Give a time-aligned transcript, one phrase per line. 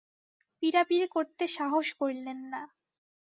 [0.63, 2.61] পীড়াপীড়ি করতে সাহস করলেন না।